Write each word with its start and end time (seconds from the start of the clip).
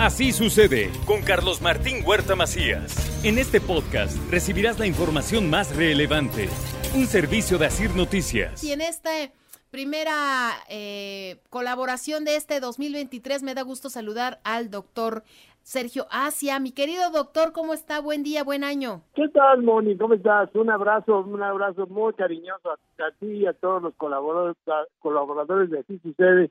Así 0.00 0.32
sucede 0.32 0.88
con 1.06 1.20
Carlos 1.20 1.60
Martín 1.60 2.02
Huerta 2.06 2.34
Macías. 2.34 3.22
En 3.22 3.36
este 3.36 3.60
podcast 3.60 4.16
recibirás 4.30 4.78
la 4.78 4.86
información 4.86 5.50
más 5.50 5.76
relevante. 5.76 6.48
Un 6.96 7.04
servicio 7.04 7.58
de 7.58 7.66
Asir 7.66 7.94
Noticias. 7.94 8.64
Y 8.64 8.72
en 8.72 8.80
este 8.80 9.30
primera 9.70 10.52
eh, 10.70 11.42
colaboración 11.50 12.24
de 12.24 12.36
este 12.36 12.60
2023. 12.60 13.42
Me 13.42 13.54
da 13.54 13.60
gusto 13.60 13.90
saludar 13.90 14.40
al 14.42 14.70
doctor 14.70 15.22
Sergio 15.60 16.06
Asia. 16.10 16.58
Mi 16.60 16.72
querido 16.72 17.10
doctor, 17.10 17.52
¿cómo 17.52 17.74
está? 17.74 18.00
Buen 18.00 18.22
día, 18.22 18.42
buen 18.42 18.64
año. 18.64 19.02
¿Qué 19.14 19.28
tal, 19.28 19.62
Moni? 19.62 19.98
¿Cómo 19.98 20.14
estás? 20.14 20.48
Un 20.54 20.70
abrazo, 20.70 21.20
un 21.20 21.42
abrazo 21.42 21.86
muy 21.88 22.14
cariñoso 22.14 22.70
a, 22.70 23.10
ti 23.18 23.26
y 23.26 23.46
a 23.46 23.52
todos 23.52 23.82
los 23.82 23.94
colaboradores, 23.96 24.56
colaboradores 25.00 25.68
de 25.68 25.80
Así 25.80 25.98
Sucede. 25.98 26.50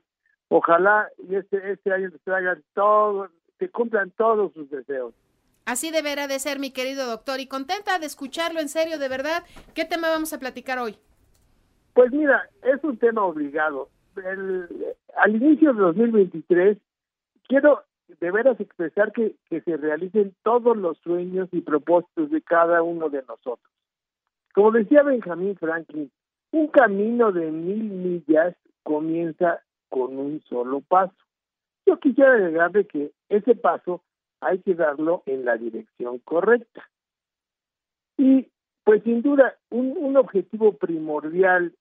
Ojalá 0.52 1.08
y 1.28 1.36
este, 1.36 1.72
este 1.72 1.92
año 1.92 2.10
te 2.10 2.18
traigan 2.18 2.62
todo, 2.74 3.28
te 3.60 3.68
cumplan 3.68 4.10
todos 4.12 4.52
sus 4.54 4.70
deseos. 4.70 5.14
Así 5.66 5.90
deberá 5.90 6.26
de 6.26 6.38
ser, 6.38 6.58
mi 6.58 6.72
querido 6.72 7.06
doctor, 7.06 7.40
y 7.40 7.46
contenta 7.46 7.98
de 7.98 8.06
escucharlo 8.06 8.58
en 8.58 8.70
serio, 8.70 8.98
de 8.98 9.08
verdad. 9.08 9.44
¿Qué 9.74 9.84
tema 9.84 10.08
vamos 10.08 10.32
a 10.32 10.38
platicar 10.38 10.78
hoy? 10.78 10.96
Pues 11.92 12.10
mira, 12.10 12.48
es 12.62 12.82
un 12.82 12.96
tema 12.96 13.22
obligado. 13.22 13.90
al 14.16 15.36
inicio 15.36 15.74
de 15.74 15.80
2023, 15.82 16.78
quiero 17.46 17.84
de 18.18 18.30
veras 18.30 18.58
expresar 18.58 19.12
que, 19.12 19.36
que 19.50 19.60
se 19.60 19.76
realicen 19.76 20.34
todos 20.42 20.76
los 20.76 20.96
sueños 20.98 21.50
y 21.52 21.60
propósitos 21.60 22.30
de 22.30 22.40
cada 22.40 22.82
uno 22.82 23.10
de 23.10 23.22
nosotros. 23.28 23.70
Como 24.54 24.72
decía 24.72 25.02
Benjamin 25.02 25.56
Franklin, 25.56 26.10
un 26.50 26.68
camino 26.68 27.30
de 27.30 27.50
mil 27.52 27.84
millas 27.84 28.56
comienza 28.82 29.60
con 29.90 30.16
un 30.18 30.42
solo 30.48 30.80
paso. 30.80 31.14
Yo 31.86 31.98
quisiera 32.00 32.32
agregarle 32.32 32.86
que 32.86 33.12
ese 33.30 33.54
paso 33.54 34.02
hay 34.40 34.58
que 34.58 34.74
darlo 34.74 35.22
en 35.26 35.44
la 35.44 35.56
dirección 35.56 36.18
correcta. 36.18 36.88
Y 38.18 38.48
pues 38.84 39.02
sin 39.04 39.22
duda, 39.22 39.56
un, 39.70 40.16
objetivo 40.16 40.72
primordial 40.72 41.74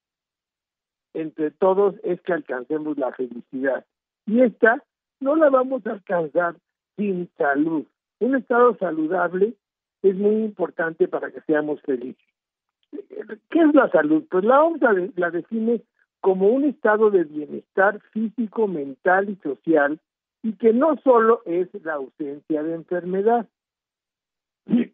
entre 1.13 1.51
todos 1.51 1.95
es 2.03 2.21
que 2.21 2.33
alcancemos 2.33 2.97
la 2.97 3.11
felicidad. 3.11 3.85
Y 4.25 4.41
esta 4.41 4.83
no 5.19 5.35
la 5.35 5.49
vamos 5.49 5.85
a 5.87 5.93
alcanzar 5.93 6.55
sin 6.95 7.29
salud. 7.37 7.85
Un 8.19 8.35
estado 8.35 8.77
saludable 8.77 9.55
es 10.03 10.15
muy 10.15 10.43
importante 10.43 11.07
para 11.07 11.31
que 11.31 11.41
seamos 11.41 11.81
felices. 11.81 12.23
¿Qué 12.91 13.59
es 13.59 13.73
la 13.73 13.89
salud? 13.89 14.23
Pues 14.29 14.43
la 14.43 14.63
OMS 14.63 14.81
la 15.17 15.31
define 15.31 15.81
como 16.21 16.49
un 16.49 16.65
estado 16.65 17.09
de 17.09 17.23
bienestar 17.23 17.99
físico, 18.11 18.67
mental 18.67 19.29
y 19.29 19.35
social 19.37 19.99
y 20.41 20.53
que 20.53 20.73
no 20.73 20.97
solo 21.03 21.41
es 21.45 21.67
la 21.83 21.93
ausencia 21.93 22.63
de 22.63 22.73
enfermedad. 22.75 23.47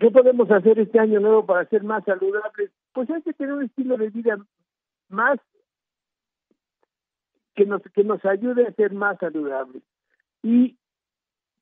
¿Qué 0.00 0.10
podemos 0.12 0.50
hacer 0.50 0.78
este 0.78 0.98
año 1.00 1.20
nuevo 1.20 1.44
para 1.44 1.68
ser 1.68 1.82
más 1.82 2.04
saludables? 2.04 2.70
Pues 2.92 3.10
hay 3.10 3.22
que 3.22 3.32
tener 3.32 3.54
un 3.54 3.64
estilo 3.64 3.96
de 3.96 4.10
vida 4.10 4.38
más 5.08 5.38
que 7.54 7.66
nos 7.66 7.82
que 7.82 8.04
nos 8.04 8.24
ayude 8.24 8.66
a 8.66 8.72
ser 8.72 8.92
más 8.92 9.18
saludables. 9.18 9.82
Y 10.42 10.76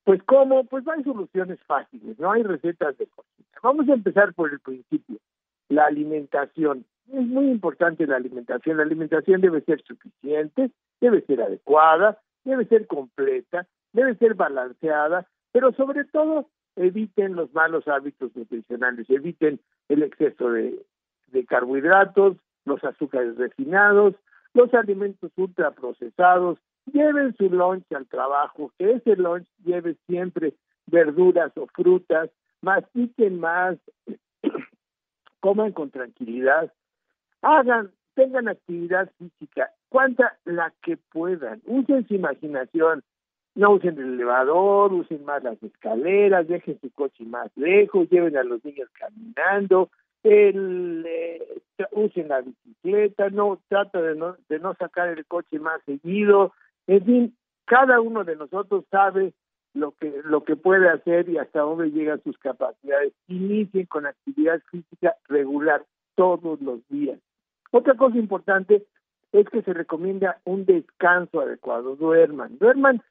pues 0.05 0.23
cómo 0.25 0.65
pues 0.65 0.87
hay 0.89 1.03
soluciones 1.03 1.59
fáciles 1.65 2.19
no 2.19 2.31
hay 2.31 2.43
recetas 2.43 2.97
de 2.99 3.07
cocina. 3.07 3.49
Vamos 3.63 3.89
a 3.89 3.95
empezar 3.95 4.35
por 4.35 4.53
el 4.53 4.61
principio 4.61 5.19
la 5.69 5.87
alimentación. 5.87 6.85
Es 7.09 7.27
muy 7.27 7.51
importante 7.51 8.07
la 8.07 8.17
alimentación. 8.17 8.77
La 8.77 8.83
alimentación 8.83 9.41
debe 9.41 9.63
ser 9.63 9.83
suficiente 9.83 10.71
debe 11.01 11.23
ser 11.23 11.41
adecuada 11.43 12.21
debe 12.49 12.65
ser 12.67 12.87
completa 12.87 13.67
debe 13.93 14.15
ser 14.17 14.35
balanceada 14.35 15.27
pero 15.53 15.73
sobre 15.73 16.05
todo 16.05 16.49
eviten 16.77 17.35
los 17.35 17.53
malos 17.55 17.87
hábitos 17.89 18.35
nutricionales 18.35 19.09
eviten 19.11 19.61
el 19.89 20.03
exceso 20.03 20.51
de, 20.51 20.85
carbohidratos 21.47 22.37
los 22.65 22.85
azúcares 22.85 23.37
refinados, 23.37 24.15
los 24.53 24.73
alimentos 24.75 25.33
ultraprocesados, 25.37 26.59
lleven 26.93 27.35
su 27.37 27.51
lunch 27.51 27.85
al 27.93 28.07
trabajo, 28.07 28.73
que 28.79 28.93
ese 28.93 29.17
lunch 29.17 29.47
lleve 29.65 29.97
siempre 30.07 30.55
verduras 30.87 31.53
o 31.57 31.67
frutas, 31.67 32.31
mastiquen 32.61 33.41
más, 33.41 33.77
coman 35.41 35.73
con 35.73 35.91
tranquilidad, 35.91 36.73
hagan, 37.43 37.91
tengan 38.19 38.49
actividad 38.49 39.09
física, 39.17 39.71
cuanta 39.89 40.37
la 40.45 40.75
que 40.83 40.97
puedan, 40.97 41.63
usen 41.67 42.05
su 42.09 42.15
imaginación, 42.15 43.05
no 43.55 43.75
usen 43.75 43.97
el 43.97 44.15
elevador, 44.15 44.93
usen 44.93 45.25
más 45.25 45.45
las 45.45 45.63
escaleras, 45.63 46.49
dejen 46.49 46.81
su 46.81 46.91
coche 46.91 47.25
más 47.25 47.49
lejos, 47.55 48.11
lleven 48.11 48.37
a 48.37 48.43
los 48.43 48.65
niños 48.65 48.89
caminando, 48.99 49.91
eh, 50.25 51.63
usen 51.93 52.27
la 52.27 52.41
bicicleta, 52.41 53.31
no 53.31 53.61
trata 53.69 54.03
de 54.03 54.17
no, 54.17 54.37
de 54.49 54.59
no 54.59 54.75
sacar 54.75 55.11
el 55.11 55.25
coche 55.25 55.61
más 55.61 55.81
seguido, 55.87 56.53
en 56.89 57.05
fin, 57.05 57.37
cada 57.67 58.01
uno 58.01 58.25
de 58.25 58.35
nosotros 58.35 58.85
sabe 58.91 59.33
lo 59.75 59.93
que 59.93 60.23
lo 60.25 60.43
que 60.43 60.57
puede 60.57 60.89
hacer 60.89 61.29
y 61.29 61.39
hasta 61.39 61.61
dónde 61.61 61.93
llegan 61.93 62.21
sus 62.25 62.37
capacidades. 62.39 63.13
Inicien 63.29 63.87
con 63.87 64.07
actividad 64.07 64.61
física 64.73 65.15
regular 65.29 65.85
todos 66.17 66.61
los 66.61 66.81
días. 66.89 67.21
Otra 67.71 67.95
cosa 67.95 68.17
importante 68.17 68.87
es 69.33 69.49
que 69.49 69.63
se 69.63 69.73
recomienda 69.73 70.41
un 70.45 70.65
descanso 70.65 71.41
adecuado. 71.41 71.97
Duerman, 71.97 72.59
duerman 72.59 73.03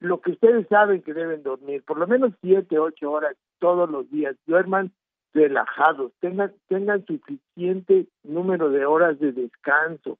lo 0.00 0.20
que 0.20 0.32
ustedes 0.32 0.66
saben 0.68 1.02
que 1.02 1.14
deben 1.14 1.42
dormir, 1.42 1.82
por 1.84 1.98
lo 1.98 2.06
menos 2.06 2.32
siete, 2.40 2.78
ocho 2.78 3.10
horas 3.10 3.36
todos 3.58 3.90
los 3.90 4.10
días. 4.10 4.36
Duerman 4.46 4.92
relajados, 5.32 6.12
tengan, 6.20 6.52
tengan 6.68 7.04
suficiente 7.04 8.06
número 8.22 8.70
de 8.70 8.86
horas 8.86 9.18
de 9.18 9.32
descanso, 9.32 10.18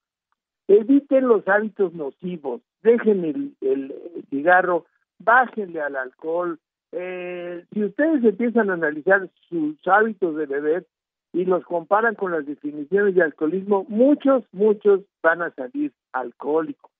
eviten 0.66 1.28
los 1.28 1.46
hábitos 1.46 1.94
nocivos, 1.94 2.62
dejen 2.82 3.24
el, 3.60 3.94
cigarro, 4.30 4.86
bájenle 5.18 5.80
al 5.80 5.96
alcohol. 5.96 6.58
Eh, 6.92 7.64
si 7.72 7.84
ustedes 7.84 8.24
empiezan 8.24 8.70
a 8.70 8.74
analizar 8.74 9.28
sus 9.48 9.76
hábitos 9.86 10.36
de 10.36 10.46
beber 10.46 10.86
y 11.34 11.44
los 11.44 11.64
comparan 11.64 12.14
con 12.14 12.30
las 12.30 12.46
definiciones 12.46 13.16
de 13.16 13.22
alcoholismo, 13.22 13.84
muchos, 13.88 14.44
muchos 14.52 15.00
van 15.20 15.42
a 15.42 15.50
salir 15.50 15.92
alcohólicos. 16.12 16.90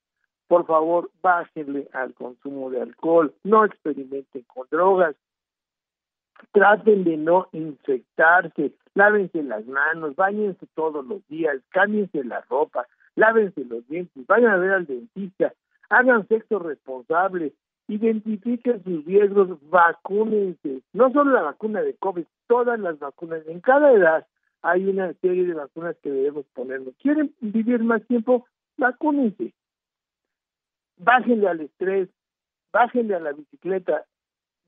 Por 0.49 0.67
favor, 0.67 1.11
bájenle 1.23 1.89
al 1.93 2.13
consumo 2.15 2.69
de 2.69 2.83
alcohol, 2.83 3.33
no 3.45 3.65
experimenten 3.65 4.43
con 4.53 4.67
drogas, 4.71 5.15
traten 6.53 7.05
de 7.05 7.17
no 7.17 7.47
infectarse, 7.53 8.73
lávense 8.95 9.43
las 9.45 9.65
manos, 9.67 10.17
bañense 10.17 10.67
todos 10.75 11.07
los 11.07 11.27
días, 11.29 11.57
cámbiense 11.71 12.25
la 12.25 12.41
ropa, 12.51 12.87
lávense 13.15 13.65
los 13.65 13.87
dientes, 13.87 14.27
vayan 14.27 14.51
a 14.51 14.57
ver 14.57 14.73
al 14.73 14.87
dentista, 14.87 15.55
hagan 15.89 16.27
sexo 16.27 16.59
responsable, 16.59 17.53
identifiquen 17.89 18.83
sus 18.83 19.05
riesgos, 19.05 19.59
vacúnense, 19.71 20.81
no 20.93 21.13
solo 21.13 21.33
la 21.33 21.43
vacuna 21.43 21.83
de 21.83 21.95
COVID, 21.95 22.25
todas 22.47 22.79
las 22.81 22.99
vacunas, 22.99 23.47
en 23.47 23.61
cada 23.61 23.93
edad 23.93 24.27
hay 24.63 24.87
una 24.87 25.13
serie 25.15 25.45
de 25.45 25.55
vacunas 25.55 25.97
que 26.03 26.11
debemos 26.11 26.47
ponernos. 26.55 26.95
¿Quieren 27.03 27.35
vivir 27.41 27.83
más 27.85 28.03
tiempo? 28.07 28.47
Vacúnense. 28.79 29.53
Bájenle 30.97 31.49
al 31.49 31.61
estrés, 31.61 32.09
bájenle 32.73 33.15
a 33.15 33.21
la 33.21 33.33
bicicleta, 33.33 34.07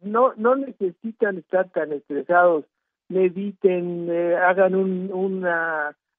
no 0.03 0.35
no 0.37 0.57
necesitan 0.57 1.39
estar 1.39 1.71
tan 1.71 1.93
estresados. 1.93 2.65
Mediten 3.09 4.09
eh, 4.11 4.37
hagan 4.37 4.75
un, 4.75 5.11
un 5.13 5.47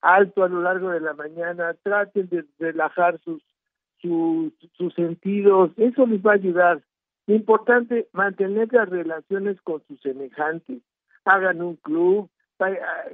alto 0.01 0.43
a 0.43 0.49
lo 0.49 0.61
largo 0.61 0.89
de 0.89 1.01
la 1.01 1.13
mañana. 1.13 1.75
Traten 1.83 2.29
de 2.29 2.45
relajar 2.57 3.19
sus 3.19 3.43
sus 4.01 4.53
sus 4.73 4.93
sentidos. 4.95 5.71
Eso 5.77 6.07
les 6.07 6.25
va 6.25 6.31
a 6.31 6.35
ayudar 6.35 6.81
importante 7.27 8.07
mantener 8.13 8.71
las 8.71 8.89
relaciones 8.89 9.61
con 9.61 9.81
sus 9.87 9.99
semejantes 10.01 10.81
hagan 11.25 11.61
un 11.61 11.75
club 11.75 12.29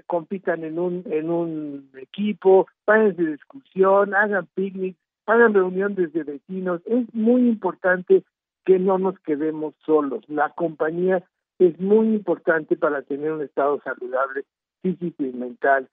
compitan 0.08 0.64
en 0.64 0.80
un 0.80 1.04
en 1.08 1.30
un 1.30 1.90
equipo 2.00 2.68
vayan 2.86 3.16
de 3.16 3.32
discusión 3.32 4.16
hagan 4.16 4.48
picnics 4.54 4.98
hagan 5.26 5.54
reuniones 5.54 6.14
de 6.14 6.24
vecinos. 6.24 6.82
Es 6.86 7.14
muy 7.14 7.48
importante 7.48 8.24
que 8.66 8.80
no 8.80 8.98
nos 8.98 9.18
quedemos 9.20 9.74
solos. 9.86 10.24
La 10.28 10.50
compañía 10.50 11.24
es 11.60 11.80
muy 11.80 12.08
importante 12.16 12.76
para 12.76 13.02
tener 13.04 13.32
un 13.32 13.42
estado 13.42 13.82
saludable 13.84 14.46
físico 14.82 15.24
y 15.24 15.32
mental. 15.32 15.90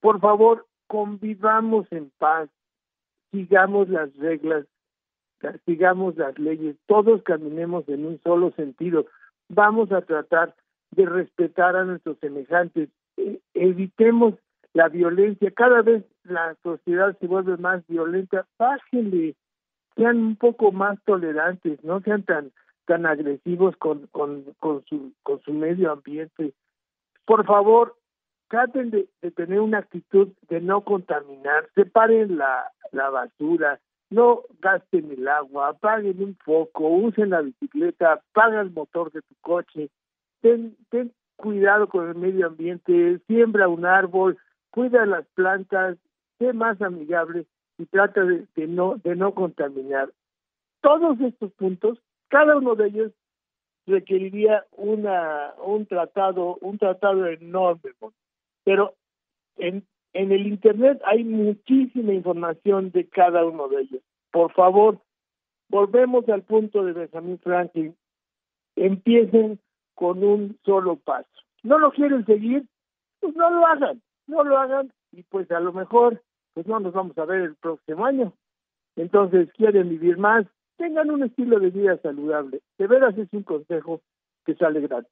Por 0.00 0.20
favor, 0.20 0.66
convivamos 0.86 1.86
en 1.90 2.10
paz, 2.18 2.48
sigamos 3.30 3.88
las 3.88 4.14
reglas, 4.16 4.66
sigamos 5.64 6.16
las 6.16 6.38
leyes, 6.38 6.76
todos 6.86 7.22
caminemos 7.22 7.88
en 7.88 8.06
un 8.06 8.20
solo 8.22 8.52
sentido. 8.52 9.06
Vamos 9.48 9.92
a 9.92 10.02
tratar 10.02 10.54
de 10.92 11.06
respetar 11.06 11.76
a 11.76 11.84
nuestros 11.84 12.18
semejantes, 12.18 12.88
e, 13.16 13.40
evitemos 13.54 14.34
la 14.72 14.88
violencia, 14.88 15.50
cada 15.50 15.82
vez 15.82 16.04
la 16.24 16.56
sociedad 16.62 17.16
se 17.18 17.26
vuelve 17.26 17.56
más 17.56 17.86
violenta, 17.86 18.46
bájenle, 18.58 19.34
sean 19.96 20.18
un 20.18 20.36
poco 20.36 20.72
más 20.72 20.98
tolerantes, 21.04 21.82
no 21.84 22.00
sean 22.00 22.22
tan 22.24 22.52
tan 22.86 23.06
agresivos 23.06 23.74
con, 23.78 24.06
con, 24.08 24.44
con 24.58 24.84
su 24.84 25.12
con 25.22 25.40
su 25.40 25.52
medio 25.52 25.92
ambiente. 25.92 26.52
Por 27.24 27.46
favor, 27.46 27.96
traten 28.48 28.90
de, 28.90 29.08
tener 29.32 29.60
una 29.60 29.78
actitud 29.78 30.28
de 30.48 30.60
no 30.60 30.82
contaminar, 30.82 31.68
separen 31.74 32.36
la, 32.36 32.70
la 32.92 33.10
basura, 33.10 33.80
no 34.14 34.42
gasten 34.60 35.10
el 35.10 35.26
agua, 35.26 35.68
apaguen 35.68 36.22
un 36.22 36.36
foco, 36.36 36.88
usen 36.88 37.30
la 37.30 37.42
bicicleta, 37.42 38.12
apaga 38.12 38.60
el 38.60 38.70
motor 38.70 39.10
de 39.12 39.22
tu 39.22 39.34
coche, 39.40 39.90
ten, 40.40 40.76
ten 40.90 41.12
cuidado 41.36 41.88
con 41.88 42.08
el 42.08 42.14
medio 42.14 42.46
ambiente, 42.46 43.18
siembra 43.26 43.66
un 43.66 43.84
árbol, 43.84 44.38
cuida 44.70 45.04
las 45.04 45.26
plantas, 45.34 45.98
sé 46.38 46.52
más 46.52 46.80
amigable 46.80 47.46
y 47.76 47.86
trata 47.86 48.24
de, 48.24 48.46
no 48.68 48.96
de 49.02 49.16
no 49.16 49.34
contaminar. 49.34 50.10
Todos 50.80 51.20
estos 51.20 51.52
puntos, 51.52 51.98
cada 52.28 52.56
uno 52.56 52.76
de 52.76 52.86
ellos 52.86 53.12
requeriría 53.86 54.64
una 54.72 55.54
un 55.62 55.86
tratado 55.86 56.56
un 56.60 56.78
tratado 56.78 57.26
enorme, 57.26 57.90
pero 58.64 58.94
en 59.56 59.84
en 60.14 60.32
el 60.32 60.46
internet 60.46 61.00
hay 61.04 61.24
muchísima 61.24 62.12
información 62.12 62.90
de 62.90 63.06
cada 63.08 63.44
uno 63.44 63.68
de 63.68 63.82
ellos. 63.82 64.02
Por 64.30 64.52
favor, 64.52 64.98
volvemos 65.68 66.28
al 66.28 66.42
punto 66.42 66.84
de 66.84 66.92
Benjamin 66.92 67.38
Franklin. 67.38 67.94
Empiecen 68.76 69.60
con 69.94 70.24
un 70.24 70.58
solo 70.64 70.96
paso. 70.96 71.28
¿No 71.62 71.78
lo 71.78 71.92
quieren 71.92 72.24
seguir? 72.26 72.64
Pues 73.20 73.36
no 73.36 73.50
lo 73.50 73.66
hagan 73.66 74.00
no 74.26 74.44
lo 74.44 74.58
hagan 74.58 74.92
y 75.12 75.22
pues 75.22 75.50
a 75.50 75.60
lo 75.60 75.72
mejor 75.72 76.22
pues 76.54 76.66
no 76.66 76.78
nos 76.80 76.92
vamos 76.92 77.16
a 77.18 77.24
ver 77.24 77.42
el 77.42 77.54
próximo 77.56 78.06
año. 78.06 78.32
Entonces, 78.96 79.50
quieren 79.54 79.88
vivir 79.88 80.18
más, 80.18 80.46
tengan 80.76 81.10
un 81.10 81.24
estilo 81.24 81.58
de 81.58 81.70
vida 81.70 81.98
saludable. 81.98 82.60
De 82.78 82.86
veras 82.86 83.18
es 83.18 83.28
un 83.32 83.42
consejo 83.42 84.00
que 84.46 84.54
sale 84.54 84.80
gratis. 84.80 85.10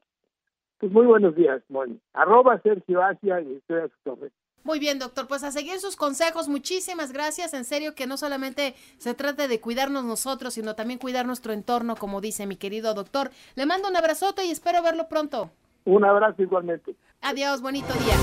Pues 0.79 0.93
muy 0.93 1.05
buenos 1.05 1.35
días, 1.35 1.63
Moni. 1.69 1.99
Arroba 2.13 2.61
Sergio 2.61 3.03
Asia 3.03 3.41
y 3.41 3.55
estoy 3.55 3.81
a 3.81 3.89
su 3.89 3.97
torre. 4.05 4.31
Muy 4.65 4.79
bien, 4.79 4.99
doctor. 4.99 5.27
Pues 5.27 5.43
a 5.45 5.51
seguir 5.51 5.79
sus 5.81 5.97
consejos. 5.97 6.49
Muchísimas 6.49 7.13
gracias. 7.13 7.55
En 7.55 7.65
serio 7.65 7.95
que 7.95 8.07
no 8.07 8.17
solamente 8.17 8.75
se 8.99 9.15
trata 9.15 9.49
de 9.49 9.61
cuidarnos 9.61 10.05
nosotros, 10.05 10.55
sino 10.55 10.75
también 10.75 10.99
cuidar 10.99 11.27
nuestro 11.27 11.53
entorno, 11.53 11.97
como 11.97 12.21
dice 12.21 12.47
mi 12.47 12.57
querido 12.57 12.95
doctor. 12.95 13.31
Le 13.55 13.67
mando 13.67 13.89
un 13.89 13.97
abrazote 13.97 14.45
y 14.45 14.51
espero 14.51 14.83
verlo 14.83 15.09
pronto. 15.09 15.51
Un 15.85 16.05
abrazo 16.05 16.43
igualmente. 16.43 16.95
Adiós, 17.21 17.61
bonito 17.61 17.93
día. 17.95 18.15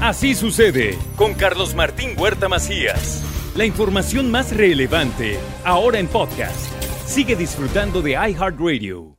Así 0.00 0.34
sucede 0.34 0.98
con 1.16 1.34
Carlos 1.34 1.74
Martín 1.74 2.18
Huerta 2.18 2.48
Macías. 2.48 3.22
La 3.56 3.64
información 3.64 4.30
más 4.30 4.54
relevante, 4.54 5.38
ahora 5.64 5.98
en 5.98 6.08
podcast. 6.08 6.72
Sigue 7.06 7.36
disfrutando 7.36 8.02
de 8.02 8.12
iHeartRadio. 8.12 9.16